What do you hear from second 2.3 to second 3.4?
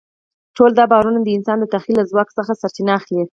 څخه سرچینه اخلي.